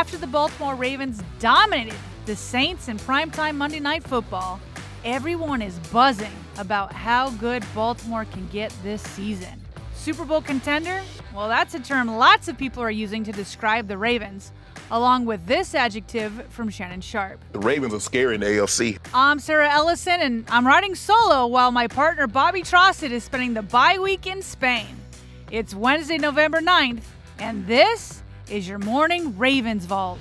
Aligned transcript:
After 0.00 0.16
the 0.16 0.26
Baltimore 0.26 0.76
Ravens 0.76 1.22
dominated 1.40 1.94
the 2.24 2.34
Saints 2.34 2.88
in 2.88 2.96
primetime 2.96 3.56
Monday 3.56 3.80
Night 3.80 4.02
Football, 4.02 4.58
everyone 5.04 5.60
is 5.60 5.78
buzzing 5.92 6.32
about 6.56 6.90
how 6.90 7.28
good 7.32 7.62
Baltimore 7.74 8.24
can 8.24 8.48
get 8.48 8.74
this 8.82 9.02
season. 9.02 9.60
Super 9.94 10.24
Bowl 10.24 10.40
contender? 10.40 11.02
Well, 11.34 11.48
that's 11.48 11.74
a 11.74 11.80
term 11.80 12.08
lots 12.16 12.48
of 12.48 12.56
people 12.56 12.82
are 12.82 12.90
using 12.90 13.24
to 13.24 13.32
describe 13.32 13.88
the 13.88 13.98
Ravens, 13.98 14.52
along 14.90 15.26
with 15.26 15.44
this 15.44 15.74
adjective 15.74 16.46
from 16.48 16.70
Shannon 16.70 17.02
Sharpe. 17.02 17.38
The 17.52 17.58
Ravens 17.58 17.92
are 17.92 18.00
scary 18.00 18.36
in 18.36 18.40
the 18.40 18.46
AFC. 18.46 18.98
I'm 19.12 19.38
Sarah 19.38 19.70
Ellison, 19.70 20.22
and 20.22 20.46
I'm 20.48 20.66
riding 20.66 20.94
solo 20.94 21.46
while 21.46 21.72
my 21.72 21.88
partner 21.88 22.26
Bobby 22.26 22.62
Trossett 22.62 23.10
is 23.10 23.22
spending 23.22 23.52
the 23.52 23.60
bye 23.60 23.98
week 23.98 24.26
in 24.26 24.40
Spain. 24.40 24.96
It's 25.50 25.74
Wednesday, 25.74 26.16
November 26.16 26.62
9th, 26.62 27.02
and 27.38 27.66
this 27.66 28.22
is 28.50 28.66
your 28.66 28.78
morning 28.78 29.38
Ravens 29.38 29.84
Vault. 29.84 30.18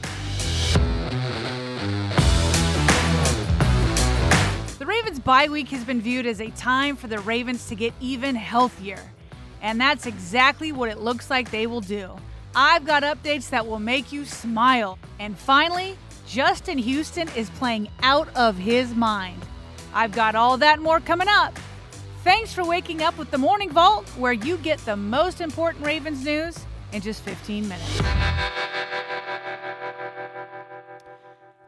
The 4.77 4.85
Ravens 4.85 5.19
bye 5.19 5.47
week 5.49 5.69
has 5.69 5.83
been 5.83 5.99
viewed 5.99 6.27
as 6.27 6.39
a 6.39 6.51
time 6.51 6.95
for 6.95 7.07
the 7.07 7.19
Ravens 7.19 7.67
to 7.69 7.75
get 7.75 7.93
even 7.99 8.35
healthier. 8.35 8.99
And 9.61 9.81
that's 9.81 10.05
exactly 10.05 10.71
what 10.71 10.89
it 10.89 10.99
looks 10.99 11.29
like 11.29 11.49
they 11.49 11.65
will 11.65 11.81
do. 11.81 12.15
I've 12.55 12.85
got 12.85 13.03
updates 13.03 13.49
that 13.49 13.65
will 13.65 13.79
make 13.79 14.11
you 14.11 14.25
smile. 14.25 14.99
And 15.19 15.37
finally, 15.37 15.97
Justin 16.27 16.77
Houston 16.77 17.27
is 17.35 17.49
playing 17.51 17.89
out 18.03 18.29
of 18.35 18.57
his 18.57 18.93
mind. 18.93 19.41
I've 19.93 20.11
got 20.11 20.35
all 20.35 20.57
that 20.57 20.79
more 20.79 20.99
coming 20.99 21.27
up. 21.27 21.57
Thanks 22.23 22.53
for 22.53 22.63
waking 22.63 23.01
up 23.01 23.17
with 23.17 23.31
the 23.31 23.37
Morning 23.37 23.71
Vault, 23.71 24.07
where 24.09 24.33
you 24.33 24.57
get 24.57 24.77
the 24.79 24.95
most 24.95 25.41
important 25.41 25.85
Ravens 25.85 26.23
news 26.23 26.65
in 26.91 27.01
just 27.01 27.21
15 27.23 27.67
minutes. 27.67 28.01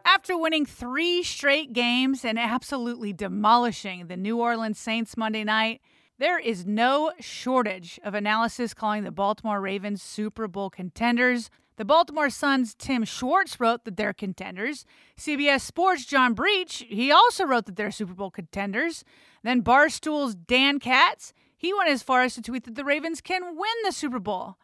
After 0.05 0.37
winning 0.37 0.65
three 0.65 1.23
straight 1.23 1.73
games 1.73 2.23
and 2.23 2.37
absolutely 2.37 3.13
demolishing 3.13 4.07
the 4.07 4.17
New 4.17 4.37
Orleans 4.37 4.77
Saints 4.77 5.17
Monday 5.17 5.43
night, 5.43 5.81
there 6.19 6.37
is 6.37 6.65
no 6.65 7.11
shortage 7.19 7.99
of 8.03 8.13
analysis 8.13 8.75
calling 8.75 9.03
the 9.03 9.11
Baltimore 9.11 9.59
Ravens 9.59 10.03
Super 10.03 10.47
Bowl 10.47 10.69
contenders. 10.69 11.49
The 11.77 11.85
Baltimore 11.85 12.29
Sun's 12.29 12.75
Tim 12.75 13.03
Schwartz 13.05 13.59
wrote 13.59 13.85
that 13.85 13.97
they're 13.97 14.13
contenders. 14.13 14.85
CBS 15.17 15.61
Sports' 15.61 16.05
John 16.05 16.35
Breech, 16.35 16.85
he 16.87 17.11
also 17.11 17.43
wrote 17.43 17.65
that 17.65 17.75
they're 17.75 17.89
Super 17.89 18.13
Bowl 18.13 18.29
contenders. 18.29 19.03
Then 19.41 19.61
Barstool's 19.61 20.35
Dan 20.35 20.77
Katz, 20.77 21.33
he 21.57 21.73
went 21.73 21.89
as 21.89 22.03
far 22.03 22.21
as 22.21 22.35
to 22.35 22.41
tweet 22.43 22.65
that 22.65 22.75
the 22.75 22.85
Ravens 22.85 23.21
can 23.21 23.55
win 23.55 23.73
the 23.83 23.91
Super 23.91 24.19
Bowl. 24.19 24.57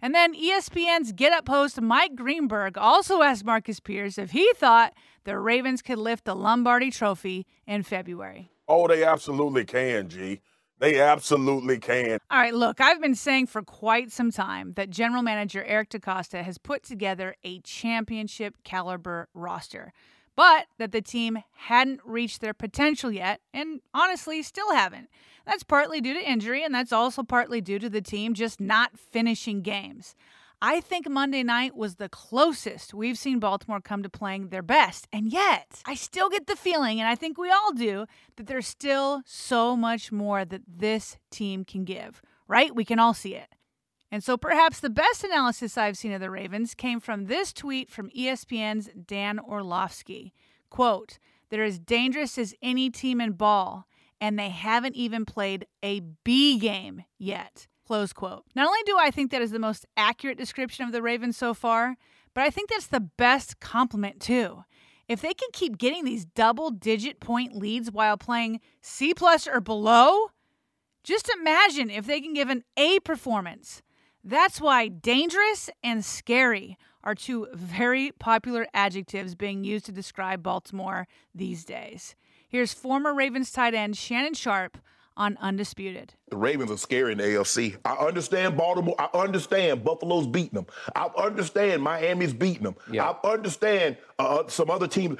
And 0.00 0.14
then 0.14 0.34
ESPN's 0.34 1.12
Get 1.12 1.32
Up 1.32 1.48
host 1.48 1.80
Mike 1.80 2.14
Greenberg 2.14 2.78
also 2.78 3.22
asked 3.22 3.44
Marcus 3.44 3.78
Spears 3.78 4.16
if 4.16 4.30
he 4.30 4.52
thought 4.54 4.94
the 5.24 5.38
Ravens 5.38 5.82
could 5.82 5.98
lift 5.98 6.24
the 6.24 6.36
Lombardi 6.36 6.90
Trophy 6.90 7.46
in 7.66 7.82
February. 7.82 8.52
Oh, 8.68 8.86
they 8.86 9.02
absolutely 9.02 9.64
can, 9.64 10.08
G. 10.08 10.40
They 10.78 11.00
absolutely 11.00 11.78
can. 11.78 12.18
All 12.30 12.38
right, 12.38 12.54
look, 12.54 12.80
I've 12.80 13.00
been 13.00 13.16
saying 13.16 13.48
for 13.48 13.62
quite 13.62 14.12
some 14.12 14.30
time 14.30 14.74
that 14.74 14.90
general 14.90 15.22
manager 15.22 15.64
Eric 15.64 15.90
DeCosta 15.90 16.44
has 16.44 16.58
put 16.58 16.84
together 16.84 17.34
a 17.42 17.58
championship 17.60 18.54
caliber 18.62 19.28
roster, 19.34 19.92
but 20.38 20.68
that 20.78 20.92
the 20.92 21.02
team 21.02 21.42
hadn't 21.56 22.00
reached 22.04 22.40
their 22.40 22.54
potential 22.54 23.10
yet, 23.10 23.40
and 23.52 23.80
honestly, 23.92 24.40
still 24.44 24.72
haven't. 24.72 25.08
That's 25.44 25.64
partly 25.64 26.00
due 26.00 26.14
to 26.14 26.30
injury, 26.30 26.62
and 26.62 26.72
that's 26.72 26.92
also 26.92 27.24
partly 27.24 27.60
due 27.60 27.80
to 27.80 27.90
the 27.90 28.00
team 28.00 28.34
just 28.34 28.60
not 28.60 28.96
finishing 28.96 29.62
games. 29.62 30.14
I 30.62 30.80
think 30.80 31.08
Monday 31.08 31.42
night 31.42 31.74
was 31.74 31.96
the 31.96 32.08
closest 32.08 32.94
we've 32.94 33.18
seen 33.18 33.40
Baltimore 33.40 33.80
come 33.80 34.04
to 34.04 34.08
playing 34.08 34.50
their 34.50 34.62
best. 34.62 35.08
And 35.12 35.32
yet, 35.32 35.82
I 35.84 35.96
still 35.96 36.28
get 36.28 36.46
the 36.46 36.54
feeling, 36.54 37.00
and 37.00 37.08
I 37.08 37.16
think 37.16 37.36
we 37.36 37.50
all 37.50 37.72
do, 37.72 38.06
that 38.36 38.46
there's 38.46 38.68
still 38.68 39.22
so 39.26 39.76
much 39.76 40.12
more 40.12 40.44
that 40.44 40.62
this 40.68 41.16
team 41.32 41.64
can 41.64 41.82
give, 41.82 42.22
right? 42.46 42.72
We 42.72 42.84
can 42.84 43.00
all 43.00 43.12
see 43.12 43.34
it. 43.34 43.48
And 44.10 44.24
so 44.24 44.36
perhaps 44.36 44.80
the 44.80 44.90
best 44.90 45.22
analysis 45.22 45.76
I've 45.76 45.98
seen 45.98 46.12
of 46.12 46.20
the 46.20 46.30
Ravens 46.30 46.74
came 46.74 46.98
from 47.00 47.26
this 47.26 47.52
tweet 47.52 47.90
from 47.90 48.10
ESPN's 48.10 48.88
Dan 49.06 49.38
Orlovsky. 49.38 50.32
Quote, 50.70 51.18
They're 51.50 51.64
as 51.64 51.78
dangerous 51.78 52.38
as 52.38 52.54
any 52.62 52.90
team 52.90 53.20
in 53.20 53.32
ball 53.32 53.86
and 54.20 54.38
they 54.38 54.48
haven't 54.48 54.96
even 54.96 55.24
played 55.24 55.66
a 55.82 56.00
B 56.24 56.58
game 56.58 57.04
yet. 57.18 57.66
Close 57.86 58.12
quote. 58.12 58.44
Not 58.54 58.66
only 58.66 58.82
do 58.84 58.96
I 58.98 59.10
think 59.10 59.30
that 59.30 59.42
is 59.42 59.50
the 59.50 59.58
most 59.58 59.86
accurate 59.96 60.38
description 60.38 60.84
of 60.84 60.92
the 60.92 61.02
Ravens 61.02 61.36
so 61.36 61.54
far, 61.54 61.96
but 62.34 62.44
I 62.44 62.50
think 62.50 62.68
that's 62.68 62.86
the 62.86 63.00
best 63.00 63.60
compliment 63.60 64.20
too. 64.20 64.64
If 65.08 65.22
they 65.22 65.32
can 65.32 65.48
keep 65.52 65.78
getting 65.78 66.04
these 66.04 66.26
double 66.26 66.70
digit 66.70 67.18
point 67.18 67.56
leads 67.56 67.90
while 67.90 68.18
playing 68.18 68.60
C 68.82 69.14
plus 69.14 69.46
or 69.46 69.60
below, 69.60 70.28
just 71.02 71.30
imagine 71.40 71.88
if 71.88 72.06
they 72.06 72.20
can 72.20 72.34
give 72.34 72.50
an 72.50 72.64
A 72.76 73.00
performance. 73.00 73.82
That's 74.28 74.60
why 74.60 74.88
dangerous 74.88 75.70
and 75.82 76.04
scary 76.04 76.76
are 77.02 77.14
two 77.14 77.48
very 77.54 78.12
popular 78.18 78.66
adjectives 78.74 79.34
being 79.34 79.64
used 79.64 79.86
to 79.86 79.92
describe 79.92 80.42
Baltimore 80.42 81.08
these 81.34 81.64
days. 81.64 82.14
Here's 82.46 82.74
former 82.74 83.14
Ravens 83.14 83.50
tight 83.50 83.72
end 83.72 83.96
Shannon 83.96 84.34
Sharpe 84.34 84.76
on 85.16 85.38
Undisputed. 85.40 86.12
The 86.28 86.36
Ravens 86.36 86.70
are 86.70 86.76
scary 86.76 87.12
in 87.12 87.18
the 87.18 87.24
AFC. 87.24 87.78
I 87.86 87.94
understand 87.94 88.58
Baltimore. 88.58 88.96
I 88.98 89.08
understand 89.16 89.82
Buffalo's 89.82 90.26
beating 90.26 90.56
them. 90.56 90.66
I 90.94 91.08
understand 91.16 91.82
Miami's 91.82 92.34
beating 92.34 92.64
them. 92.64 92.76
Yep. 92.92 93.20
I 93.24 93.28
understand 93.28 93.96
uh, 94.18 94.42
some 94.48 94.68
other 94.68 94.86
teams. 94.86 95.18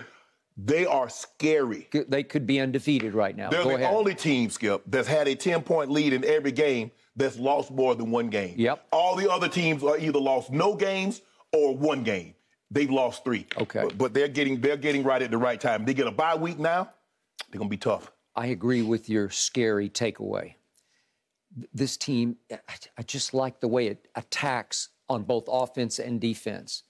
They 0.61 0.85
are 0.85 1.09
scary. 1.09 1.89
They 1.93 2.25
could 2.25 2.47
be 2.47 2.59
undefeated 2.59 3.15
right 3.15 3.37
now. 3.37 3.49
They're 3.49 3.63
Go 3.63 3.71
the 3.71 3.75
ahead. 3.77 3.95
only 3.95 4.15
team, 4.15 4.51
Skip, 4.51 4.83
that's 4.87 5.07
had 5.07 5.29
a 5.29 5.35
10 5.37 5.63
point 5.63 5.91
lead 5.91 6.13
in 6.13 6.25
every 6.25 6.51
game 6.53 6.91
that's 7.15 7.39
lost 7.39 7.71
more 7.71 7.95
than 7.95 8.11
one 8.11 8.29
game. 8.29 8.55
Yep. 8.57 8.87
All 8.91 9.15
the 9.15 9.31
other 9.31 9.49
teams 9.49 9.85
are 9.85 9.97
either 9.99 10.19
lost 10.19 10.51
no 10.51 10.75
games 10.75 11.23
or 11.53 11.77
one 11.77 12.03
game. 12.03 12.35
They've 12.71 12.91
lost 12.91 13.25
three. 13.25 13.47
Okay. 13.57 13.85
But, 13.85 13.99
but 13.99 14.15
they're 14.15 14.29
getting 14.29 14.61
they're 14.61 14.77
getting 14.77 15.05
right 15.05 15.23
at 15.23 15.31
the 15.31 15.39
right 15.39 15.61
time. 15.61 15.85
They 15.85 15.95
get 15.95 16.07
a 16.07 16.11
bye 16.13 16.35
week 16.35 16.59
now 16.59 16.91
they're 17.51 17.59
going 17.59 17.69
to 17.69 17.75
be 17.75 17.79
tough. 17.79 18.13
I 18.37 18.47
agree 18.47 18.83
with 18.83 19.09
your 19.09 19.31
scary 19.31 19.89
takeaway. 19.89 20.55
This 21.73 21.97
team, 21.97 22.37
I 22.51 23.03
just 23.03 23.35
like 23.35 23.61
the 23.61 23.69
way 23.69 23.87
it 23.87 24.09
attacks 24.15 24.91
on 25.09 25.23
both 25.23 25.45
offense 25.49 25.99
and 25.99 26.21
defense. 26.21 26.83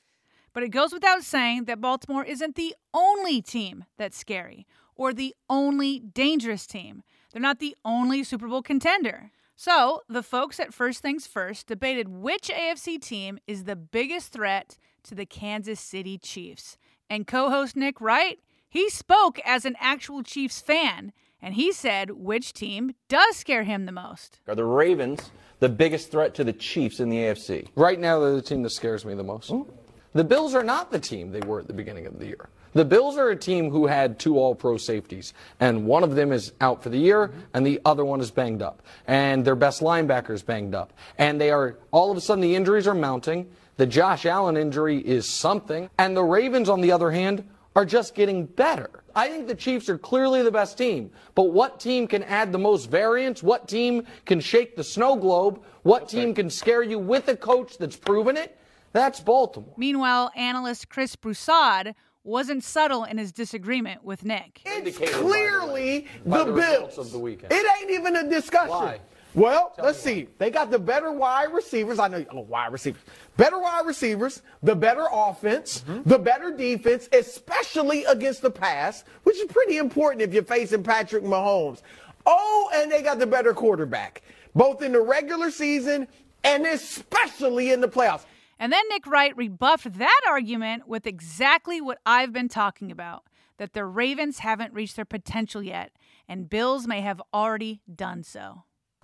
But 0.58 0.64
it 0.64 0.70
goes 0.70 0.92
without 0.92 1.22
saying 1.22 1.66
that 1.66 1.80
Baltimore 1.80 2.24
isn't 2.24 2.56
the 2.56 2.74
only 2.92 3.40
team 3.40 3.84
that's 3.96 4.16
scary 4.18 4.66
or 4.96 5.12
the 5.12 5.32
only 5.48 6.00
dangerous 6.00 6.66
team. 6.66 7.04
They're 7.30 7.40
not 7.40 7.60
the 7.60 7.76
only 7.84 8.24
Super 8.24 8.48
Bowl 8.48 8.62
contender. 8.62 9.30
So, 9.54 10.02
the 10.08 10.24
folks 10.24 10.58
at 10.58 10.74
First 10.74 11.00
Things 11.00 11.28
First 11.28 11.68
debated 11.68 12.08
which 12.08 12.48
AFC 12.48 13.00
team 13.00 13.38
is 13.46 13.62
the 13.62 13.76
biggest 13.76 14.32
threat 14.32 14.78
to 15.04 15.14
the 15.14 15.26
Kansas 15.26 15.78
City 15.78 16.18
Chiefs. 16.18 16.76
And 17.08 17.24
co 17.24 17.50
host 17.50 17.76
Nick 17.76 18.00
Wright 18.00 18.40
he 18.68 18.90
spoke 18.90 19.38
as 19.44 19.64
an 19.64 19.76
actual 19.78 20.24
Chiefs 20.24 20.60
fan, 20.60 21.12
And 21.40 21.54
he 21.54 21.70
said 21.70 22.10
which 22.10 22.52
team 22.52 22.96
does 23.08 23.36
scare 23.36 23.62
him 23.62 23.86
the 23.86 23.92
most. 23.92 24.40
Are 24.48 24.56
the 24.56 24.64
Ravens 24.64 25.30
the 25.60 25.68
biggest 25.68 26.10
threat 26.10 26.34
to 26.34 26.42
the 26.42 26.52
Chiefs 26.52 26.98
in 26.98 27.10
the 27.10 27.18
AFC? 27.18 27.68
Right 27.76 28.00
now, 28.00 28.18
they're 28.18 28.34
the 28.34 28.42
team 28.42 28.64
that 28.64 28.70
scares 28.70 29.04
me 29.04 29.14
the 29.14 29.22
most. 29.22 29.52
Ooh. 29.52 29.72
The 30.14 30.24
Bills 30.24 30.54
are 30.54 30.64
not 30.64 30.90
the 30.90 30.98
team 30.98 31.30
they 31.30 31.40
were 31.40 31.60
at 31.60 31.66
the 31.66 31.74
beginning 31.74 32.06
of 32.06 32.18
the 32.18 32.26
year. 32.26 32.48
The 32.72 32.84
Bills 32.84 33.16
are 33.16 33.30
a 33.30 33.36
team 33.36 33.70
who 33.70 33.86
had 33.86 34.18
two 34.18 34.38
all 34.38 34.54
pro 34.54 34.76
safeties, 34.76 35.34
and 35.60 35.86
one 35.86 36.02
of 36.02 36.14
them 36.14 36.32
is 36.32 36.52
out 36.60 36.82
for 36.82 36.90
the 36.90 36.98
year, 36.98 37.32
and 37.54 37.66
the 37.66 37.80
other 37.84 38.04
one 38.04 38.20
is 38.20 38.30
banged 38.30 38.62
up. 38.62 38.82
And 39.06 39.44
their 39.44 39.54
best 39.54 39.80
linebacker 39.80 40.30
is 40.30 40.42
banged 40.42 40.74
up. 40.74 40.92
And 41.18 41.40
they 41.40 41.50
are, 41.50 41.78
all 41.90 42.10
of 42.10 42.16
a 42.16 42.20
sudden, 42.20 42.42
the 42.42 42.54
injuries 42.54 42.86
are 42.86 42.94
mounting. 42.94 43.50
The 43.76 43.86
Josh 43.86 44.26
Allen 44.26 44.56
injury 44.56 44.98
is 44.98 45.28
something. 45.28 45.88
And 45.98 46.16
the 46.16 46.24
Ravens, 46.24 46.68
on 46.68 46.80
the 46.80 46.92
other 46.92 47.10
hand, 47.10 47.48
are 47.74 47.84
just 47.84 48.14
getting 48.14 48.44
better. 48.44 48.90
I 49.14 49.28
think 49.28 49.46
the 49.46 49.54
Chiefs 49.54 49.88
are 49.88 49.98
clearly 49.98 50.42
the 50.42 50.50
best 50.50 50.76
team. 50.76 51.10
But 51.34 51.52
what 51.52 51.80
team 51.80 52.06
can 52.06 52.22
add 52.24 52.50
the 52.50 52.58
most 52.58 52.90
variance? 52.90 53.42
What 53.42 53.68
team 53.68 54.04
can 54.26 54.40
shake 54.40 54.74
the 54.74 54.84
snow 54.84 55.16
globe? 55.16 55.62
What 55.82 56.02
okay. 56.02 56.24
team 56.24 56.34
can 56.34 56.50
scare 56.50 56.82
you 56.82 56.98
with 56.98 57.28
a 57.28 57.36
coach 57.36 57.78
that's 57.78 57.96
proven 57.96 58.36
it? 58.36 58.57
That's 58.92 59.20
Baltimore. 59.20 59.74
Meanwhile, 59.76 60.32
analyst 60.34 60.88
Chris 60.88 61.16
Broussard 61.16 61.94
wasn't 62.24 62.64
subtle 62.64 63.04
in 63.04 63.18
his 63.18 63.32
disagreement 63.32 64.04
with 64.04 64.24
Nick. 64.24 64.60
It's 64.64 64.98
clearly 64.98 66.06
the, 66.24 66.44
the 66.44 66.52
Bills. 66.52 66.98
Of 66.98 67.12
the 67.12 67.18
weekend. 67.18 67.52
It 67.52 67.66
ain't 67.80 67.90
even 67.90 68.16
a 68.16 68.28
discussion. 68.28 68.70
Why? 68.70 69.00
Well, 69.34 69.72
Tell 69.76 69.84
let's 69.84 69.98
see. 69.98 70.24
Why. 70.24 70.30
They 70.38 70.50
got 70.50 70.70
the 70.70 70.78
better 70.78 71.12
wide 71.12 71.52
receivers. 71.52 71.98
I 71.98 72.08
know 72.08 72.24
oh, 72.32 72.40
wide 72.40 72.72
receivers. 72.72 73.00
Better 73.36 73.58
wide 73.58 73.86
receivers, 73.86 74.42
the 74.62 74.74
better 74.74 75.06
offense, 75.12 75.84
mm-hmm. 75.86 76.08
the 76.08 76.18
better 76.18 76.50
defense, 76.50 77.08
especially 77.12 78.04
against 78.04 78.42
the 78.42 78.50
pass, 78.50 79.04
which 79.22 79.36
is 79.36 79.50
pretty 79.50 79.76
important 79.76 80.22
if 80.22 80.34
you're 80.34 80.42
facing 80.42 80.82
Patrick 80.82 81.24
Mahomes. 81.24 81.82
Oh, 82.26 82.70
and 82.74 82.90
they 82.90 83.02
got 83.02 83.18
the 83.18 83.26
better 83.26 83.54
quarterback, 83.54 84.22
both 84.54 84.82
in 84.82 84.92
the 84.92 85.00
regular 85.00 85.50
season 85.50 86.08
and 86.44 86.66
especially 86.66 87.72
in 87.72 87.80
the 87.80 87.88
playoffs. 87.88 88.24
And 88.58 88.72
then 88.72 88.82
Nick 88.88 89.06
Wright 89.06 89.36
rebuffed 89.36 89.98
that 89.98 90.20
argument 90.28 90.88
with 90.88 91.06
exactly 91.06 91.80
what 91.80 91.98
I've 92.04 92.32
been 92.32 92.48
talking 92.48 92.90
about 92.90 93.24
that 93.58 93.72
the 93.72 93.84
Ravens 93.84 94.38
haven't 94.38 94.72
reached 94.72 94.96
their 94.96 95.04
potential 95.04 95.62
yet, 95.62 95.92
and 96.28 96.48
Bills 96.48 96.86
may 96.86 97.00
have 97.00 97.20
already 97.34 97.80
done 97.92 98.22
so. 98.22 98.62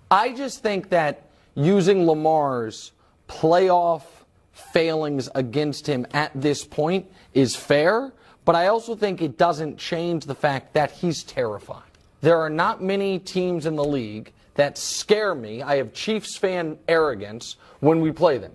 I 0.09 0.33
just 0.33 0.61
think 0.61 0.89
that 0.89 1.29
using 1.55 2.05
Lamar's 2.05 2.91
playoff 3.27 4.03
failings 4.51 5.29
against 5.35 5.87
him 5.87 6.05
at 6.13 6.31
this 6.33 6.63
point 6.63 7.11
is 7.33 7.55
fair, 7.55 8.13
but 8.45 8.55
I 8.55 8.67
also 8.67 8.95
think 8.95 9.21
it 9.21 9.37
doesn't 9.37 9.77
change 9.77 10.25
the 10.25 10.35
fact 10.35 10.73
that 10.73 10.91
he's 10.91 11.23
terrifying. 11.23 11.81
There 12.21 12.39
are 12.39 12.49
not 12.49 12.81
many 12.81 13.19
teams 13.19 13.65
in 13.65 13.75
the 13.75 13.83
league 13.83 14.31
that 14.55 14.77
scare 14.77 15.35
me. 15.35 15.61
I 15.61 15.77
have 15.77 15.93
Chiefs 15.93 16.37
fan 16.37 16.77
arrogance 16.87 17.57
when 17.81 17.99
we 17.99 18.11
play 18.11 18.37
them. 18.37 18.53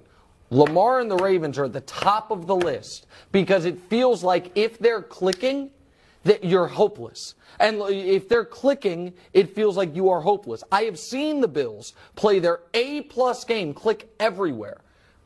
Lamar 0.51 1.01
and 1.01 1.11
the 1.11 1.17
Ravens 1.17 1.59
are 1.59 1.65
at 1.65 1.73
the 1.73 1.81
top 1.81 2.31
of 2.31 2.47
the 2.47 2.57
list 2.57 3.07
because 3.33 3.65
it 3.65 3.79
feels 3.89 4.23
like 4.25 4.51
if 4.57 4.79
they're 4.79 5.03
clicking, 5.03 5.71
that 6.25 6.45
you're 6.45 6.67
hopeless. 6.67 7.35
And 7.59 7.81
if 7.89 8.29
they're 8.29 8.45
clicking, 8.45 9.15
it 9.33 9.55
feels 9.55 9.77
like 9.77 9.95
you 9.95 10.11
are 10.11 10.21
hopeless. 10.21 10.63
I 10.71 10.83
have 10.83 10.99
seen 10.99 11.41
the 11.41 11.49
Bills 11.49 11.95
play 12.15 12.39
their 12.39 12.61
A 12.75 13.03
plus 13.03 13.45
game, 13.45 13.73
click 13.73 14.09
everywhere. 14.21 14.79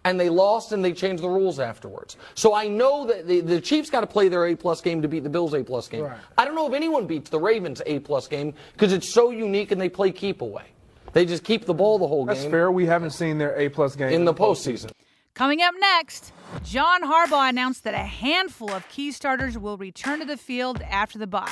And 0.06 0.20
they 0.20 0.28
lost 0.28 0.72
and 0.72 0.84
they 0.84 0.92
changed 0.92 1.22
the 1.22 1.30
rules 1.30 1.58
afterwards. 1.58 2.18
So 2.34 2.54
I 2.54 2.68
know 2.68 3.06
that 3.06 3.26
the, 3.26 3.40
the 3.40 3.58
Chiefs 3.58 3.88
got 3.88 4.02
to 4.02 4.06
play 4.06 4.28
their 4.28 4.46
A 4.46 4.54
plus 4.54 4.82
game 4.82 5.00
to 5.00 5.08
beat 5.08 5.24
the 5.24 5.30
Bills 5.30 5.54
A 5.54 5.64
plus 5.64 5.88
game. 5.88 6.02
Right. 6.02 6.18
I 6.36 6.44
don't 6.44 6.54
know 6.54 6.68
if 6.68 6.74
anyone 6.74 7.06
beats 7.06 7.30
the 7.30 7.40
Ravens 7.40 7.80
A 7.86 8.00
plus 8.00 8.28
game 8.28 8.52
because 8.74 8.92
it's 8.92 9.08
so 9.08 9.30
unique 9.30 9.72
and 9.72 9.80
they 9.80 9.88
play 9.88 10.12
keep 10.12 10.42
away. 10.42 10.66
They 11.14 11.24
just 11.24 11.42
keep 11.42 11.64
the 11.64 11.72
ball 11.72 11.98
the 11.98 12.06
whole 12.06 12.26
That's 12.26 12.40
game. 12.40 12.50
That's 12.50 12.52
fair. 12.52 12.70
We 12.70 12.84
haven't 12.84 13.12
seen 13.12 13.38
their 13.38 13.58
A 13.58 13.70
plus 13.70 13.96
game 13.96 14.08
in, 14.08 14.14
in 14.14 14.24
the 14.26 14.34
postseason. 14.34 14.90
postseason. 14.90 14.90
Coming 15.34 15.62
up 15.62 15.74
next, 15.80 16.32
John 16.62 17.02
Harbaugh 17.02 17.48
announced 17.48 17.82
that 17.82 17.94
a 17.94 17.98
handful 17.98 18.70
of 18.70 18.88
key 18.88 19.10
starters 19.10 19.58
will 19.58 19.76
return 19.76 20.20
to 20.20 20.24
the 20.24 20.36
field 20.36 20.80
after 20.82 21.18
the 21.18 21.26
bye. 21.26 21.50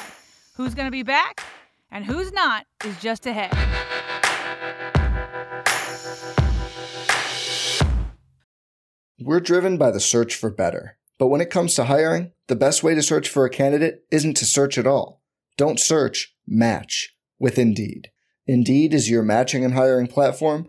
Who's 0.55 0.73
going 0.73 0.87
to 0.87 0.93
be 0.93 1.03
back 1.03 1.43
and 1.91 2.05
who's 2.05 2.31
not 2.33 2.65
is 2.85 2.97
just 3.01 3.27
ahead. 3.27 3.51
We're 9.19 9.41
driven 9.41 9.79
by 9.79 9.91
the 9.91 9.99
search 9.99 10.37
for 10.37 10.51
better. 10.51 10.97
But 11.19 11.27
when 11.27 11.41
it 11.41 11.51
comes 11.51 11.75
to 11.75 11.85
hiring, 11.85 12.31
the 12.47 12.55
best 12.55 12.85
way 12.85 12.95
to 12.95 13.03
search 13.03 13.29
for 13.29 13.45
a 13.45 13.51
candidate 13.51 14.05
isn't 14.13 14.37
to 14.37 14.45
search 14.45 14.79
at 14.79 14.87
all. 14.87 15.23
Don't 15.57 15.81
search, 15.81 16.37
match 16.47 17.17
with 17.41 17.59
Indeed. 17.59 18.13
Indeed 18.47 18.95
is 18.95 19.11
your 19.11 19.25
matching 19.25 19.65
and 19.65 19.75
hiring 19.75 20.07
platform 20.07 20.69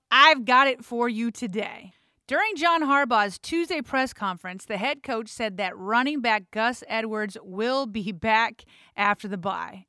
I've 0.11 0.43
got 0.43 0.67
it 0.67 0.83
for 0.83 1.07
you 1.07 1.31
today. 1.31 1.93
During 2.27 2.55
John 2.57 2.81
Harbaugh's 2.83 3.39
Tuesday 3.39 3.81
press 3.81 4.13
conference, 4.13 4.65
the 4.65 4.77
head 4.77 5.03
coach 5.03 5.29
said 5.29 5.55
that 5.57 5.77
running 5.77 6.19
back 6.19 6.51
Gus 6.51 6.83
Edwards 6.87 7.37
will 7.41 7.85
be 7.85 8.11
back 8.11 8.65
after 8.97 9.29
the 9.29 9.37
bye. 9.37 9.85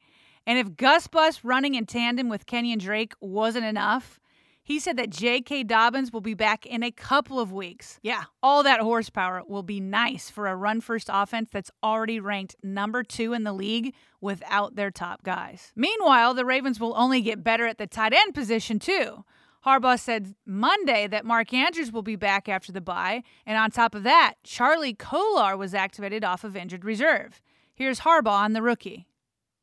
And 0.46 0.58
if 0.58 0.76
Gus 0.76 1.08
Bus 1.08 1.44
running 1.44 1.74
in 1.74 1.86
tandem 1.86 2.28
with 2.28 2.46
Kenyan 2.46 2.78
Drake 2.78 3.14
wasn't 3.20 3.64
enough, 3.64 4.20
he 4.62 4.78
said 4.78 4.96
that 4.96 5.10
J.K. 5.10 5.64
Dobbins 5.64 6.12
will 6.12 6.20
be 6.20 6.34
back 6.34 6.66
in 6.66 6.84
a 6.84 6.92
couple 6.92 7.40
of 7.40 7.52
weeks. 7.52 7.98
Yeah, 8.00 8.24
all 8.44 8.62
that 8.62 8.80
horsepower 8.80 9.42
will 9.46 9.64
be 9.64 9.80
nice 9.80 10.30
for 10.30 10.46
a 10.46 10.54
run 10.54 10.80
first 10.80 11.10
offense 11.12 11.50
that's 11.52 11.70
already 11.82 12.20
ranked 12.20 12.54
number 12.62 13.02
two 13.02 13.32
in 13.32 13.42
the 13.42 13.52
league 13.52 13.92
without 14.20 14.76
their 14.76 14.92
top 14.92 15.24
guys. 15.24 15.72
Meanwhile, 15.74 16.34
the 16.34 16.44
Ravens 16.44 16.78
will 16.78 16.94
only 16.96 17.22
get 17.22 17.42
better 17.42 17.66
at 17.66 17.78
the 17.78 17.88
tight 17.88 18.12
end 18.14 18.34
position, 18.34 18.78
too. 18.78 19.24
Harbaugh 19.64 19.98
said 19.98 20.34
Monday 20.44 21.06
that 21.06 21.24
Mark 21.24 21.52
Andrews 21.54 21.92
will 21.92 22.02
be 22.02 22.16
back 22.16 22.48
after 22.48 22.72
the 22.72 22.80
bye, 22.80 23.22
and 23.46 23.56
on 23.56 23.70
top 23.70 23.94
of 23.94 24.02
that, 24.02 24.34
Charlie 24.42 24.94
Kolar 24.94 25.56
was 25.56 25.72
activated 25.74 26.24
off 26.24 26.42
of 26.42 26.56
injured 26.56 26.84
reserve. 26.84 27.40
Here's 27.74 28.00
Harbaugh 28.00 28.32
on 28.32 28.52
the 28.52 28.62
rookie. 28.62 29.06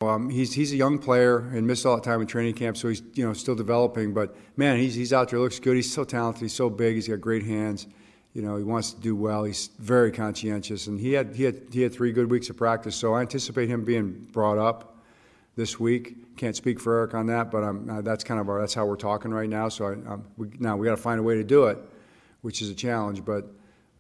Um, 0.02 0.30
he's 0.30 0.54
he's 0.54 0.72
a 0.72 0.78
young 0.78 0.98
player 0.98 1.40
and 1.40 1.68
missed 1.68 1.86
all 1.86 1.96
that 1.96 2.06
time 2.06 2.22
in 2.22 2.28
training 2.28 2.54
camp, 2.54 2.78
so 2.78 2.88
he's 2.88 3.04
you 3.16 3.26
know 3.26 3.34
still 3.34 3.56
developing. 3.56 4.14
But 4.14 4.34
man, 4.56 4.78
he's 4.78 4.96
he's 4.96 5.12
out 5.12 5.30
there, 5.30 5.40
looks 5.40 5.60
good. 5.60 5.76
He's 5.76 5.92
so 5.92 6.06
talented. 6.06 6.44
He's 6.44 6.54
so 6.54 6.70
big. 6.70 6.96
He's 6.96 7.10
got 7.10 7.20
great 7.20 7.44
hands. 7.44 7.86
You 8.32 8.42
know, 8.42 8.56
he 8.56 8.64
wants 8.64 8.94
to 8.94 9.02
do 9.02 9.14
well. 9.16 9.44
He's 9.44 9.70
very 9.80 10.14
conscientious, 10.14 10.88
and 10.88 10.98
he 10.98 11.12
had 11.12 11.36
he 11.36 11.44
had 11.44 11.64
he 11.74 11.82
had 11.82 11.92
three 11.92 12.14
good 12.14 12.32
weeks 12.32 12.50
of 12.50 12.56
practice. 12.56 12.96
So 12.96 13.14
I 13.14 13.22
anticipate 13.22 13.68
him 13.68 13.84
being 13.84 14.28
brought 14.32 14.58
up 14.58 14.99
this 15.60 15.80
week. 15.80 16.38
Can't 16.38 16.56
speak 16.56 16.80
for 16.80 16.98
Eric 17.00 17.14
on 17.14 17.28
that, 17.28 17.52
but 17.52 17.64
uh, 17.64 18.02
that's 18.02 18.24
kind 18.24 18.40
of 18.40 18.48
our 18.48 18.62
that's 18.62 18.74
how 18.74 18.86
we're 18.86 18.96
talking 18.96 19.32
right 19.32 19.50
now. 19.50 19.68
So 19.68 19.88
I, 19.88 20.18
we, 20.38 20.48
now 20.58 20.78
we 20.78 20.86
got 20.86 20.96
to 20.96 21.02
find 21.02 21.20
a 21.20 21.24
way 21.24 21.36
to 21.36 21.44
do 21.44 21.66
it, 21.66 21.78
which 22.42 22.62
is 22.62 22.70
a 22.70 22.74
challenge. 22.74 23.26
But 23.26 23.46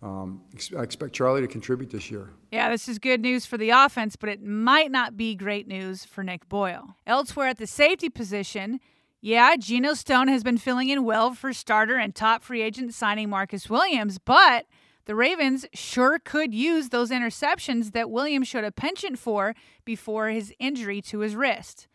um, 0.02 0.42
I 0.78 0.82
expect 0.82 1.14
Charlie 1.14 1.42
to 1.42 1.48
contribute 1.48 1.92
this 1.92 2.10
year. 2.10 2.30
Yeah, 2.52 2.70
this 2.70 2.88
is 2.88 2.98
good 2.98 3.22
news 3.22 3.46
for 3.46 3.58
the 3.58 3.72
offense, 3.72 4.16
but 4.16 4.30
it 4.30 4.42
might 4.42 4.90
not 4.90 5.18
be 5.18 5.36
great 5.36 5.68
news 5.68 6.06
for 6.06 6.24
Nick 6.24 6.48
Boyle. 6.48 6.96
Elsewhere 7.06 7.50
at 7.50 7.58
the 7.58 7.68
safety 7.68 8.10
position, 8.10 8.80
yeah, 9.20 9.58
Geno 9.58 9.94
Stone 9.94 10.30
has 10.30 10.44
been 10.44 10.58
filling 10.58 10.88
in 10.88 11.04
well 11.04 11.34
for 11.34 11.52
starter 11.52 11.98
and 11.98 12.16
top 12.16 12.42
free 12.42 12.62
agent 12.62 12.94
signing 12.94 13.30
Marcus 13.30 13.70
Williams, 13.70 14.18
but 14.18 14.66
the 15.10 15.16
Ravens 15.16 15.66
sure 15.74 16.20
could 16.20 16.54
use 16.54 16.90
those 16.90 17.10
interceptions 17.10 17.94
that 17.94 18.12
Williams 18.12 18.48
showed 18.48 18.64
a 18.64 18.72
penchant 18.72 19.18
for 19.18 19.56
before 19.84 20.28
his 20.30 20.54
injury 20.60 21.02
to 21.02 21.22
his 21.22 21.36
wrist. 21.36 21.88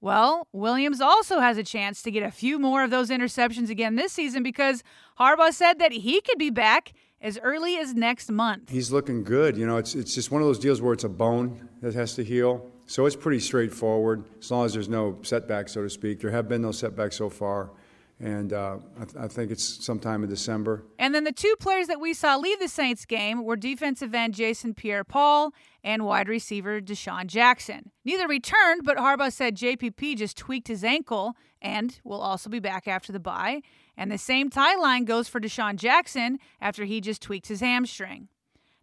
Well, 0.00 0.48
Williams 0.52 1.00
also 1.00 1.38
has 1.38 1.58
a 1.58 1.62
chance 1.62 2.02
to 2.02 2.10
get 2.10 2.24
a 2.24 2.30
few 2.32 2.58
more 2.58 2.82
of 2.82 2.90
those 2.90 3.08
interceptions 3.08 3.70
again 3.70 3.94
this 3.94 4.12
season 4.12 4.42
because 4.42 4.82
Harbaugh 5.20 5.52
said 5.52 5.78
that 5.78 5.92
he 5.92 6.20
could 6.20 6.38
be 6.38 6.50
back 6.50 6.92
as 7.20 7.38
early 7.40 7.78
as 7.78 7.94
next 7.94 8.32
month. 8.32 8.68
He's 8.68 8.90
looking 8.90 9.22
good. 9.22 9.56
You 9.56 9.68
know, 9.68 9.76
it's, 9.76 9.94
it's 9.94 10.16
just 10.16 10.32
one 10.32 10.42
of 10.42 10.48
those 10.48 10.58
deals 10.58 10.82
where 10.82 10.92
it's 10.92 11.04
a 11.04 11.08
bone 11.08 11.68
that 11.82 11.94
has 11.94 12.16
to 12.16 12.24
heal. 12.24 12.68
So 12.86 13.06
it's 13.06 13.14
pretty 13.14 13.38
straightforward 13.38 14.24
as 14.40 14.50
long 14.50 14.66
as 14.66 14.72
there's 14.72 14.88
no 14.88 15.20
setbacks, 15.22 15.70
so 15.70 15.84
to 15.84 15.88
speak. 15.88 16.18
There 16.18 16.32
have 16.32 16.48
been 16.48 16.62
no 16.62 16.72
setbacks 16.72 17.14
so 17.14 17.30
far. 17.30 17.70
And 18.18 18.54
uh, 18.54 18.78
I, 18.98 19.04
th- 19.04 19.16
I, 19.24 19.28
think 19.28 19.50
it's 19.50 19.84
sometime 19.84 20.24
in 20.24 20.30
December. 20.30 20.84
And 20.98 21.14
then 21.14 21.24
the 21.24 21.32
two 21.32 21.54
players 21.60 21.86
that 21.88 22.00
we 22.00 22.14
saw 22.14 22.36
leave 22.36 22.58
the 22.58 22.68
Saints 22.68 23.04
game 23.04 23.44
were 23.44 23.56
defensive 23.56 24.14
end 24.14 24.32
Jason 24.32 24.72
Pierre 24.72 25.04
Paul 25.04 25.52
and 25.84 26.06
wide 26.06 26.26
receiver 26.26 26.80
DeSean 26.80 27.26
Jackson. 27.26 27.90
Neither 28.06 28.26
returned, 28.26 28.82
but 28.84 28.96
Harbaugh 28.96 29.30
said 29.30 29.54
JPP 29.54 30.16
just 30.16 30.38
tweaked 30.38 30.68
his 30.68 30.82
ankle 30.82 31.34
and 31.60 32.00
will 32.04 32.22
also 32.22 32.48
be 32.48 32.58
back 32.58 32.88
after 32.88 33.12
the 33.12 33.20
bye. 33.20 33.60
And 33.98 34.10
the 34.10 34.18
same 34.18 34.48
tie 34.48 34.76
line 34.76 35.04
goes 35.04 35.28
for 35.28 35.38
DeSean 35.38 35.76
Jackson 35.76 36.38
after 36.58 36.84
he 36.84 37.02
just 37.02 37.20
tweaked 37.20 37.48
his 37.48 37.60
hamstring. 37.60 38.28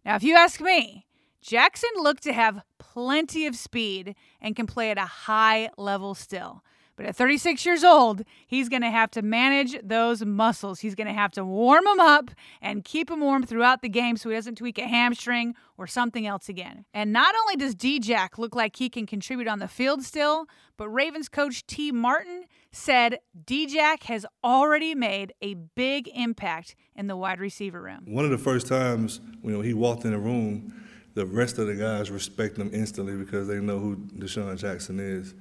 Now, 0.04 0.14
if 0.14 0.22
you 0.22 0.36
ask 0.36 0.60
me, 0.60 1.06
Jackson 1.40 1.90
looked 1.96 2.22
to 2.22 2.32
have 2.32 2.62
plenty 2.78 3.46
of 3.46 3.56
speed 3.56 4.14
and 4.40 4.54
can 4.54 4.66
play 4.66 4.90
at 4.90 4.98
a 4.98 5.02
high 5.02 5.70
level 5.76 6.14
still. 6.14 6.62
But 6.96 7.06
at 7.06 7.16
36 7.16 7.66
years 7.66 7.82
old, 7.82 8.22
he's 8.46 8.68
going 8.68 8.82
to 8.82 8.90
have 8.90 9.10
to 9.12 9.22
manage 9.22 9.76
those 9.82 10.24
muscles. 10.24 10.80
He's 10.80 10.94
going 10.94 11.08
to 11.08 11.12
have 11.12 11.32
to 11.32 11.44
warm 11.44 11.84
them 11.84 12.00
up 12.00 12.30
and 12.62 12.84
keep 12.84 13.08
them 13.08 13.20
warm 13.20 13.44
throughout 13.44 13.82
the 13.82 13.88
game 13.88 14.16
so 14.16 14.30
he 14.30 14.36
doesn't 14.36 14.58
tweak 14.58 14.78
a 14.78 14.86
hamstring 14.86 15.54
or 15.76 15.86
something 15.86 16.26
else 16.26 16.48
again. 16.48 16.84
And 16.94 17.12
not 17.12 17.34
only 17.34 17.56
does 17.56 17.74
D-Jack 17.74 18.38
look 18.38 18.54
like 18.54 18.76
he 18.76 18.88
can 18.88 19.06
contribute 19.06 19.48
on 19.48 19.58
the 19.58 19.68
field 19.68 20.04
still, 20.04 20.46
but 20.76 20.88
Ravens 20.88 21.28
coach 21.28 21.66
Tee 21.66 21.90
Martin 21.90 22.44
said 22.70 23.18
D-Jack 23.44 24.04
has 24.04 24.24
already 24.42 24.94
made 24.94 25.32
a 25.40 25.54
big 25.54 26.08
impact 26.14 26.76
in 26.94 27.06
the 27.06 27.16
wide 27.16 27.40
receiver 27.40 27.80
room. 27.80 28.04
One 28.06 28.24
of 28.24 28.30
the 28.30 28.38
first 28.38 28.66
times 28.66 29.20
you 29.42 29.50
know 29.50 29.60
he 29.60 29.74
walked 29.74 30.04
in 30.04 30.12
the 30.12 30.18
room, 30.18 30.84
the 31.14 31.26
rest 31.26 31.58
of 31.58 31.66
the 31.66 31.74
guys 31.74 32.10
respect 32.10 32.56
him 32.56 32.70
instantly 32.72 33.16
because 33.16 33.46
they 33.48 33.60
know 33.60 33.78
who 33.78 33.96
DeSean 33.96 34.56
Jackson 34.58 34.98
is. 35.00 35.34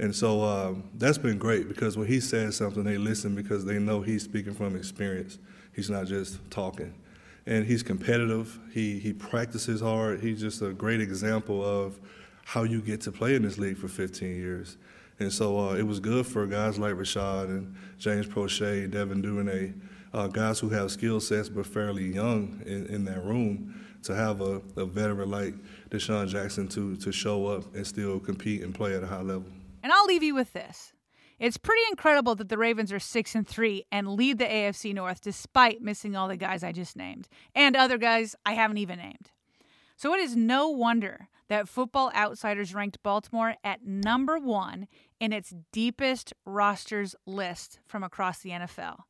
And 0.00 0.16
so 0.16 0.42
um, 0.42 0.84
that's 0.94 1.18
been 1.18 1.36
great 1.36 1.68
because 1.68 1.98
when 1.98 2.06
he 2.06 2.20
says 2.20 2.56
something, 2.56 2.84
they 2.84 2.96
listen 2.96 3.34
because 3.34 3.66
they 3.66 3.78
know 3.78 4.00
he's 4.00 4.22
speaking 4.22 4.54
from 4.54 4.74
experience. 4.74 5.38
He's 5.76 5.90
not 5.90 6.06
just 6.06 6.38
talking. 6.50 6.94
And 7.44 7.66
he's 7.66 7.82
competitive. 7.82 8.58
He, 8.72 8.98
he 8.98 9.12
practices 9.12 9.82
hard. 9.82 10.20
He's 10.20 10.40
just 10.40 10.62
a 10.62 10.72
great 10.72 11.02
example 11.02 11.62
of 11.62 12.00
how 12.46 12.62
you 12.62 12.80
get 12.80 13.02
to 13.02 13.12
play 13.12 13.34
in 13.34 13.42
this 13.42 13.58
league 13.58 13.76
for 13.76 13.88
15 13.88 14.34
years. 14.34 14.78
And 15.18 15.30
so 15.30 15.58
uh, 15.58 15.74
it 15.74 15.82
was 15.82 16.00
good 16.00 16.26
for 16.26 16.46
guys 16.46 16.78
like 16.78 16.96
Rashod 16.96 17.50
and 17.50 17.74
James 17.98 18.26
Proche, 18.26 18.90
Devin 18.90 19.20
Duvernay, 19.20 19.74
uh, 20.14 20.28
guys 20.28 20.60
who 20.60 20.70
have 20.70 20.90
skill 20.90 21.20
sets 21.20 21.50
but 21.50 21.66
fairly 21.66 22.06
young 22.14 22.62
in, 22.64 22.86
in 22.86 23.04
that 23.04 23.22
room, 23.22 23.78
to 24.04 24.14
have 24.14 24.40
a, 24.40 24.62
a 24.78 24.86
veteran 24.86 25.30
like 25.30 25.52
DeSean 25.90 26.26
Jackson 26.26 26.68
to, 26.68 26.96
to 26.96 27.12
show 27.12 27.48
up 27.48 27.74
and 27.74 27.86
still 27.86 28.18
compete 28.18 28.62
and 28.62 28.74
play 28.74 28.96
at 28.96 29.02
a 29.02 29.06
high 29.06 29.20
level. 29.20 29.44
And 29.82 29.92
I'll 29.92 30.06
leave 30.06 30.22
you 30.22 30.34
with 30.34 30.52
this. 30.52 30.92
It's 31.38 31.56
pretty 31.56 31.82
incredible 31.90 32.34
that 32.34 32.50
the 32.50 32.58
Ravens 32.58 32.92
are 32.92 32.98
6 32.98 33.34
and 33.34 33.48
3 33.48 33.86
and 33.90 34.08
lead 34.08 34.38
the 34.38 34.44
AFC 34.44 34.92
North 34.92 35.22
despite 35.22 35.80
missing 35.80 36.14
all 36.14 36.28
the 36.28 36.36
guys 36.36 36.62
I 36.62 36.72
just 36.72 36.96
named 36.96 37.28
and 37.54 37.74
other 37.74 37.96
guys 37.96 38.36
I 38.44 38.52
haven't 38.52 38.76
even 38.76 38.98
named. 38.98 39.30
So 39.96 40.14
it 40.14 40.20
is 40.20 40.36
no 40.36 40.68
wonder 40.68 41.28
that 41.48 41.68
Football 41.68 42.12
Outsiders 42.14 42.74
ranked 42.74 43.02
Baltimore 43.02 43.56
at 43.64 43.84
number 43.84 44.38
1 44.38 44.86
in 45.18 45.32
its 45.32 45.54
deepest 45.72 46.32
rosters 46.44 47.14
list 47.26 47.80
from 47.86 48.02
across 48.02 48.38
the 48.38 48.50
NFL. 48.50 49.00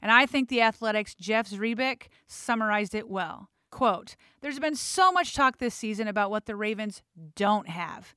And 0.00 0.10
I 0.10 0.26
think 0.26 0.48
the 0.48 0.60
Athletic's 0.60 1.14
Jeff 1.14 1.48
Zrebiec 1.48 2.08
summarized 2.26 2.94
it 2.94 3.08
well. 3.08 3.50
Quote, 3.70 4.16
There's 4.40 4.58
been 4.58 4.74
so 4.74 5.12
much 5.12 5.34
talk 5.34 5.58
this 5.58 5.74
season 5.74 6.08
about 6.08 6.30
what 6.30 6.46
the 6.46 6.56
Ravens 6.56 7.02
don't 7.36 7.68
have. 7.68 8.14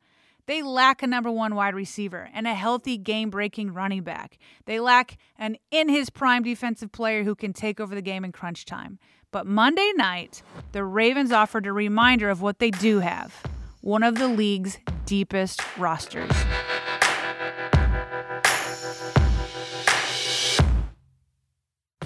They 0.48 0.62
lack 0.62 1.02
a 1.02 1.08
number 1.08 1.32
one 1.32 1.56
wide 1.56 1.74
receiver 1.74 2.30
and 2.34 2.48
a 2.48 2.54
healthy 2.54 2.98
game 2.98 3.32
breaking 3.32 3.74
running 3.74 4.04
back. 4.04 4.38
They 4.66 4.80
lack 4.80 5.18
an 5.38 5.58
in 5.72 5.90
his 5.90 6.12
prime 6.12 6.44
defensive 6.44 6.92
player 6.92 7.24
who 7.24 7.34
can 7.34 7.52
take 7.52 7.80
over 7.80 7.96
the 7.96 8.02
game 8.02 8.24
in 8.24 8.32
crunch 8.32 8.66
time. 8.66 9.00
But 9.32 9.48
Monday 9.48 9.92
night, 9.96 10.44
the 10.72 10.84
Ravens 10.84 11.32
offered 11.32 11.66
a 11.66 11.74
reminder 11.74 12.30
of 12.30 12.42
what 12.42 12.60
they 12.60 12.70
do 12.70 13.00
have 13.00 13.44
one 13.82 14.04
of 14.04 14.16
the 14.16 14.28
league's 14.28 14.80
deepest 15.06 15.62
rosters. 15.78 16.32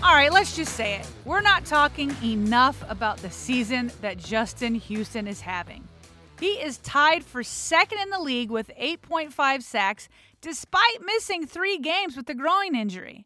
All 0.01 0.15
right, 0.15 0.31
let's 0.31 0.55
just 0.55 0.75
say 0.75 0.95
it. 0.95 1.07
We're 1.23 1.41
not 1.41 1.65
talking 1.65 2.15
enough 2.23 2.83
about 2.89 3.17
the 3.17 3.29
season 3.29 3.91
that 4.01 4.17
Justin 4.17 4.75
Houston 4.75 5.27
is 5.27 5.41
having. 5.41 5.87
He 6.39 6.53
is 6.53 6.77
tied 6.77 7.25
for 7.25 7.43
second 7.43 7.99
in 7.99 8.09
the 8.11 8.19
league 8.19 8.49
with 8.49 8.71
8.5 8.79 9.61
sacks, 9.61 10.07
despite 10.39 11.01
missing 11.03 11.45
three 11.45 11.77
games 11.77 12.15
with 12.15 12.27
the 12.27 12.33
groin 12.33 12.75
injury. 12.75 13.25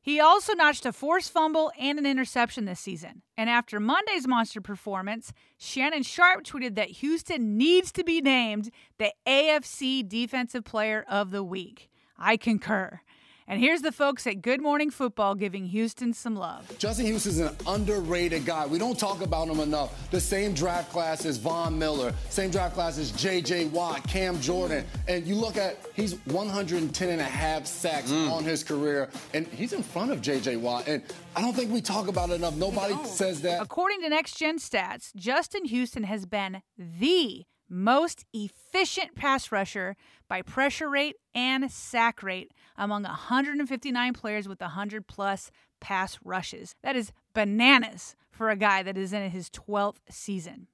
He 0.00 0.20
also 0.20 0.54
notched 0.54 0.86
a 0.86 0.92
forced 0.92 1.32
fumble 1.32 1.72
and 1.78 1.98
an 1.98 2.06
interception 2.06 2.64
this 2.64 2.78
season. 2.78 3.22
And 3.36 3.50
after 3.50 3.80
Monday's 3.80 4.28
monster 4.28 4.60
performance, 4.60 5.32
Shannon 5.58 6.04
Sharpe 6.04 6.44
tweeted 6.44 6.76
that 6.76 6.90
Houston 6.90 7.56
needs 7.56 7.90
to 7.92 8.04
be 8.04 8.20
named 8.20 8.70
the 8.98 9.12
AFC 9.26 10.08
Defensive 10.08 10.64
Player 10.64 11.04
of 11.08 11.32
the 11.32 11.42
Week. 11.42 11.88
I 12.16 12.36
concur. 12.36 13.00
And 13.48 13.60
here's 13.60 13.82
the 13.82 13.92
folks 13.92 14.26
at 14.26 14.40
Good 14.40 14.60
Morning 14.60 14.90
Football 14.90 15.34
giving 15.34 15.66
Houston 15.66 16.12
some 16.12 16.36
love. 16.36 16.78
Justin 16.78 17.06
Houston's 17.06 17.38
an 17.38 17.54
underrated 17.66 18.44
guy. 18.44 18.66
We 18.66 18.78
don't 18.78 18.98
talk 18.98 19.20
about 19.20 19.48
him 19.48 19.60
enough. 19.60 20.10
The 20.10 20.20
same 20.20 20.54
draft 20.54 20.90
class 20.90 21.26
as 21.26 21.38
Von 21.38 21.78
Miller, 21.78 22.14
same 22.28 22.50
draft 22.50 22.74
class 22.74 22.98
as 22.98 23.10
J.J. 23.12 23.66
Watt, 23.66 24.06
Cam 24.08 24.40
Jordan. 24.40 24.84
And 25.08 25.26
you 25.26 25.34
look 25.34 25.56
at, 25.56 25.76
he's 25.94 26.14
110 26.26 27.08
and 27.08 27.20
a 27.20 27.24
half 27.24 27.66
sacks 27.66 28.10
mm. 28.10 28.30
on 28.30 28.44
his 28.44 28.62
career, 28.62 29.08
and 29.34 29.46
he's 29.48 29.72
in 29.72 29.82
front 29.82 30.12
of 30.12 30.20
J.J. 30.20 30.56
Watt. 30.56 30.86
And 30.86 31.02
I 31.34 31.40
don't 31.40 31.54
think 31.54 31.72
we 31.72 31.80
talk 31.80 32.08
about 32.08 32.30
it 32.30 32.34
enough. 32.34 32.54
Nobody 32.54 32.94
says 33.04 33.42
that. 33.42 33.60
According 33.60 34.02
to 34.02 34.08
Next 34.08 34.36
Gen 34.36 34.58
Stats, 34.58 35.14
Justin 35.16 35.64
Houston 35.64 36.04
has 36.04 36.26
been 36.26 36.62
the 36.78 37.44
most 37.72 38.26
efficient 38.34 39.14
pass 39.14 39.50
rusher 39.50 39.96
by 40.28 40.42
pressure 40.42 40.90
rate 40.90 41.16
and 41.34 41.70
sack 41.70 42.22
rate 42.22 42.52
among 42.76 43.04
159 43.04 44.12
players 44.12 44.46
with 44.46 44.60
100 44.60 45.06
plus 45.06 45.50
pass 45.80 46.18
rushes. 46.22 46.74
That 46.82 46.96
is 46.96 47.12
bananas 47.34 48.14
for 48.30 48.50
a 48.50 48.56
guy 48.56 48.82
that 48.82 48.98
is 48.98 49.12
in 49.12 49.30
his 49.30 49.48
12th 49.50 50.00
season. 50.10 50.68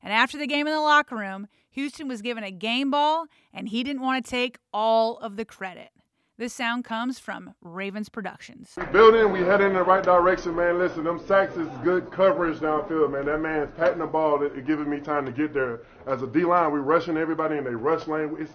And 0.00 0.12
after 0.12 0.38
the 0.38 0.46
game 0.46 0.66
in 0.66 0.72
the 0.72 0.80
locker 0.80 1.16
room, 1.16 1.48
Houston 1.70 2.06
was 2.06 2.22
given 2.22 2.44
a 2.44 2.52
game 2.52 2.90
ball 2.90 3.26
and 3.52 3.68
he 3.68 3.82
didn't 3.82 4.02
want 4.02 4.24
to 4.24 4.30
take 4.30 4.58
all 4.72 5.18
of 5.18 5.36
the 5.36 5.44
credit. 5.44 5.90
This 6.38 6.54
sound 6.54 6.84
comes 6.84 7.18
from 7.18 7.56
Ravens 7.62 8.08
Productions. 8.08 8.74
We 8.76 8.84
building, 8.86 9.32
we 9.32 9.40
heading 9.40 9.70
in 9.70 9.72
the 9.72 9.82
right 9.82 10.04
direction, 10.04 10.54
man. 10.54 10.78
Listen, 10.78 11.02
them 11.02 11.18
sacks 11.26 11.56
is 11.56 11.66
good 11.82 12.12
coverage 12.12 12.58
downfield, 12.60 13.10
man. 13.10 13.26
That 13.26 13.40
man's 13.40 13.70
patting 13.76 13.98
the 13.98 14.06
ball, 14.06 14.44
it, 14.44 14.56
it 14.56 14.64
giving 14.64 14.88
me 14.88 15.00
time 15.00 15.26
to 15.26 15.32
get 15.32 15.52
there. 15.52 15.80
As 16.06 16.22
a 16.22 16.28
D 16.28 16.44
line, 16.44 16.70
we 16.70 16.78
rushing 16.78 17.16
everybody 17.16 17.56
in 17.58 17.64
the 17.64 17.76
rush 17.76 18.06
lane. 18.06 18.36
It's, 18.38 18.52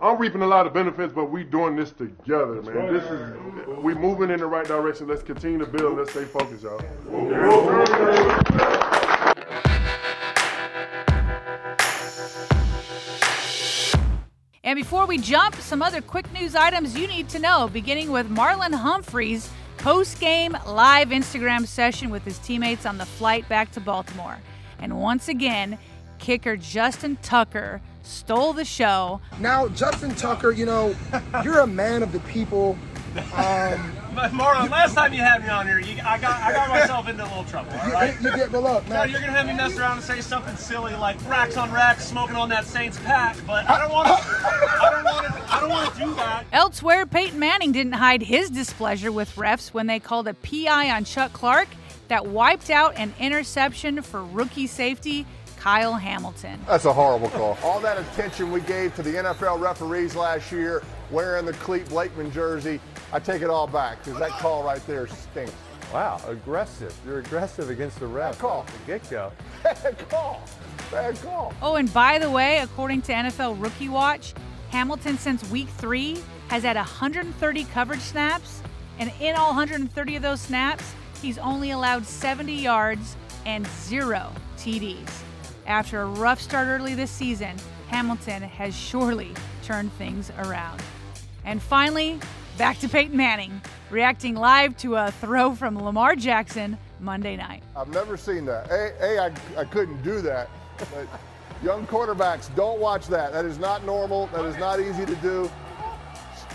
I'm 0.00 0.16
reaping 0.16 0.40
a 0.40 0.46
lot 0.46 0.66
of 0.66 0.72
benefits, 0.72 1.12
but 1.12 1.26
we 1.26 1.44
doing 1.44 1.76
this 1.76 1.92
together, 1.92 2.62
man. 2.62 2.94
This 2.94 3.04
is 3.04 3.36
we 3.82 3.92
moving 3.92 4.30
in 4.30 4.40
the 4.40 4.46
right 4.46 4.66
direction. 4.66 5.06
Let's 5.06 5.22
continue 5.22 5.58
to 5.58 5.66
build. 5.66 5.98
Let's 5.98 6.12
stay 6.12 6.24
focused, 6.24 6.62
y'all. 6.62 6.80
And 14.76 14.84
before 14.84 15.06
we 15.06 15.16
jump, 15.16 15.54
some 15.54 15.80
other 15.80 16.02
quick 16.02 16.30
news 16.34 16.54
items 16.54 16.98
you 16.98 17.06
need 17.06 17.30
to 17.30 17.38
know, 17.38 17.66
beginning 17.66 18.12
with 18.12 18.28
Marlon 18.28 18.74
Humphrey's 18.74 19.48
post 19.78 20.20
game 20.20 20.54
live 20.66 21.08
Instagram 21.08 21.66
session 21.66 22.10
with 22.10 22.22
his 22.26 22.38
teammates 22.40 22.84
on 22.84 22.98
the 22.98 23.06
flight 23.06 23.48
back 23.48 23.72
to 23.72 23.80
Baltimore. 23.80 24.36
And 24.78 25.00
once 25.00 25.28
again, 25.28 25.78
kicker 26.18 26.58
Justin 26.58 27.16
Tucker 27.22 27.80
stole 28.02 28.52
the 28.52 28.66
show. 28.66 29.22
Now, 29.40 29.68
Justin 29.68 30.14
Tucker, 30.14 30.50
you 30.50 30.66
know, 30.66 30.94
you're 31.42 31.60
a 31.60 31.66
man 31.66 32.02
of 32.02 32.12
the 32.12 32.20
people. 32.20 32.76
Um, 33.34 33.95
Marlon, 34.16 34.70
last 34.70 34.94
time 34.94 35.12
you 35.12 35.20
had 35.20 35.42
me 35.42 35.48
on 35.48 35.66
here, 35.66 35.78
you, 35.78 36.00
I 36.04 36.18
got 36.18 36.40
I 36.42 36.52
got 36.52 36.68
myself 36.68 37.08
into 37.08 37.22
a 37.22 37.28
little 37.28 37.44
trouble. 37.44 37.72
All 37.72 37.90
right? 37.90 38.14
You, 38.20 38.30
you 38.30 38.36
get, 38.36 38.52
but 38.52 38.62
look, 38.62 38.88
man. 38.88 39.10
you're 39.10 39.20
gonna 39.20 39.32
have 39.32 39.46
me 39.46 39.54
mess 39.54 39.76
around 39.78 39.98
and 39.98 40.06
say 40.06 40.20
something 40.20 40.56
silly 40.56 40.94
like 40.94 41.16
racks 41.28 41.56
on 41.56 41.72
racks, 41.72 42.06
smoking 42.06 42.36
on 42.36 42.48
that 42.48 42.64
Saints 42.64 42.98
pack, 43.04 43.36
but 43.46 43.68
I 43.68 43.78
don't 43.78 43.92
want 43.92 44.08
to. 44.08 44.14
I 44.14 44.90
don't 44.90 45.04
want 45.04 45.26
to. 45.26 45.54
I 45.54 45.60
don't 45.60 45.70
want 45.70 45.94
to 45.94 46.00
do 46.00 46.14
that. 46.14 46.44
Elsewhere, 46.52 47.06
Peyton 47.06 47.38
Manning 47.38 47.72
didn't 47.72 47.92
hide 47.92 48.22
his 48.22 48.50
displeasure 48.50 49.12
with 49.12 49.34
refs 49.36 49.68
when 49.68 49.86
they 49.86 50.00
called 50.00 50.28
a 50.28 50.34
PI 50.34 50.90
on 50.90 51.04
Chuck 51.04 51.32
Clark 51.32 51.68
that 52.08 52.26
wiped 52.26 52.70
out 52.70 52.94
an 52.96 53.14
interception 53.18 54.02
for 54.02 54.24
rookie 54.24 54.66
safety 54.66 55.26
Kyle 55.66 55.94
Hamilton. 55.94 56.60
That's 56.66 56.84
a 56.84 56.92
horrible 56.92 57.28
call. 57.30 57.58
All 57.64 57.80
that 57.80 57.98
attention 57.98 58.52
we 58.52 58.60
gave 58.60 58.94
to 58.94 59.02
the 59.02 59.14
NFL 59.14 59.60
referees 59.60 60.14
last 60.14 60.52
year 60.52 60.84
wearing 61.10 61.44
the 61.44 61.54
Clete 61.54 61.88
Blakeman 61.88 62.30
jersey, 62.30 62.80
I 63.12 63.18
take 63.20 63.42
it 63.42 63.50
all 63.50 63.66
back 63.66 64.04
because 64.04 64.18
that 64.18 64.30
call 64.30 64.64
right 64.64 64.84
there 64.86 65.06
stinks. 65.06 65.52
Wow, 65.92 66.20
aggressive. 66.26 66.94
You're 67.06 67.20
aggressive 67.20 67.70
against 67.70 68.00
the 68.00 68.06
ref. 68.06 68.32
Bad 68.32 68.40
call. 68.40 68.66
The 68.66 68.86
get-go. 68.86 69.32
Bad 69.62 70.08
call. 70.08 70.42
Bad 70.90 71.20
call. 71.22 71.54
Oh, 71.62 71.76
and 71.76 71.92
by 71.92 72.18
the 72.18 72.30
way, 72.30 72.58
according 72.58 73.02
to 73.02 73.12
NFL 73.12 73.62
Rookie 73.62 73.88
Watch, 73.88 74.34
Hamilton 74.70 75.16
since 75.16 75.48
week 75.50 75.68
three 75.68 76.20
has 76.48 76.64
had 76.64 76.76
130 76.76 77.64
coverage 77.64 78.00
snaps, 78.00 78.62
and 78.98 79.12
in 79.20 79.36
all 79.36 79.48
130 79.48 80.16
of 80.16 80.22
those 80.22 80.40
snaps, 80.40 80.92
he's 81.22 81.38
only 81.38 81.70
allowed 81.70 82.04
70 82.04 82.52
yards 82.52 83.16
and 83.44 83.66
zero 83.66 84.32
TDs. 84.58 85.08
After 85.66 86.02
a 86.02 86.06
rough 86.06 86.40
start 86.40 86.66
early 86.66 86.94
this 86.94 87.10
season, 87.10 87.56
Hamilton 87.88 88.42
has 88.42 88.74
surely 88.74 89.32
turned 89.62 89.92
things 89.92 90.30
around. 90.38 90.82
And 91.44 91.62
finally, 91.62 92.18
back 92.56 92.78
to 92.78 92.88
Peyton 92.88 93.16
Manning, 93.16 93.60
reacting 93.90 94.34
live 94.34 94.76
to 94.78 94.96
a 94.96 95.10
throw 95.12 95.54
from 95.54 95.78
Lamar 95.82 96.16
Jackson 96.16 96.78
Monday 97.00 97.36
night. 97.36 97.62
I've 97.76 97.88
never 97.88 98.16
seen 98.16 98.46
that. 98.46 98.70
A, 98.70 99.04
a 99.04 99.24
I, 99.24 99.60
I 99.60 99.64
couldn't 99.64 100.02
do 100.02 100.20
that. 100.22 100.48
But 100.78 101.06
young 101.62 101.86
quarterbacks, 101.86 102.54
don't 102.54 102.80
watch 102.80 103.06
that. 103.08 103.32
That 103.32 103.44
is 103.44 103.58
not 103.58 103.84
normal. 103.84 104.28
That 104.28 104.44
is 104.46 104.56
not 104.56 104.80
easy 104.80 105.04
to 105.04 105.14
do. 105.16 105.50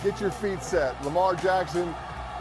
Get 0.03 0.19
your 0.19 0.31
feet 0.31 0.63
set. 0.63 1.03
Lamar 1.05 1.35
Jackson 1.35 1.93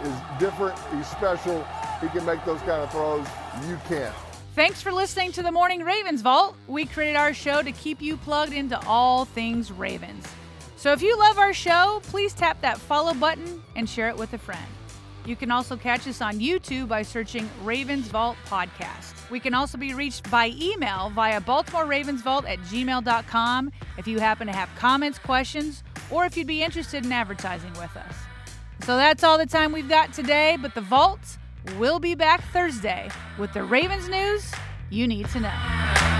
is 0.02 0.14
different. 0.38 0.78
He's 0.94 1.06
special. 1.06 1.66
He 2.00 2.08
can 2.08 2.24
make 2.24 2.42
those 2.46 2.60
kind 2.60 2.82
of 2.82 2.90
throws. 2.90 3.26
You 3.68 3.78
can't. 3.86 4.14
Thanks 4.54 4.80
for 4.80 4.90
listening 4.90 5.32
to 5.32 5.42
the 5.42 5.52
Morning 5.52 5.84
Ravens 5.84 6.22
Vault. 6.22 6.56
We 6.66 6.86
created 6.86 7.16
our 7.16 7.34
show 7.34 7.62
to 7.62 7.72
keep 7.72 8.00
you 8.00 8.16
plugged 8.16 8.52
into 8.52 8.78
all 8.86 9.26
things 9.26 9.70
Ravens. 9.70 10.26
So 10.80 10.92
if 10.92 11.02
you 11.02 11.14
love 11.18 11.36
our 11.36 11.52
show, 11.52 12.00
please 12.04 12.32
tap 12.32 12.62
that 12.62 12.78
follow 12.78 13.12
button 13.12 13.62
and 13.76 13.86
share 13.86 14.08
it 14.08 14.16
with 14.16 14.32
a 14.32 14.38
friend. 14.38 14.64
You 15.26 15.36
can 15.36 15.50
also 15.50 15.76
catch 15.76 16.08
us 16.08 16.22
on 16.22 16.40
YouTube 16.40 16.88
by 16.88 17.02
searching 17.02 17.50
Ravens 17.62 18.08
Vault 18.08 18.38
Podcast. 18.46 19.28
We 19.28 19.40
can 19.40 19.52
also 19.52 19.76
be 19.76 19.92
reached 19.92 20.30
by 20.30 20.54
email 20.58 21.10
via 21.10 21.38
Baltimore 21.42 21.82
at 21.92 22.08
gmail.com 22.08 23.72
if 23.98 24.08
you 24.08 24.20
happen 24.20 24.46
to 24.46 24.54
have 24.54 24.70
comments, 24.76 25.18
questions, 25.18 25.82
or 26.10 26.24
if 26.24 26.34
you'd 26.38 26.46
be 26.46 26.62
interested 26.62 27.04
in 27.04 27.12
advertising 27.12 27.74
with 27.74 27.94
us. 27.94 28.14
So 28.86 28.96
that's 28.96 29.22
all 29.22 29.36
the 29.36 29.44
time 29.44 29.72
we've 29.72 29.86
got 29.86 30.14
today, 30.14 30.56
but 30.58 30.74
the 30.74 30.80
Vault 30.80 31.36
will 31.76 31.98
be 31.98 32.14
back 32.14 32.42
Thursday 32.54 33.10
with 33.38 33.52
the 33.52 33.64
Ravens 33.64 34.08
news 34.08 34.50
you 34.88 35.06
need 35.06 35.28
to 35.28 35.40
know. 35.40 36.19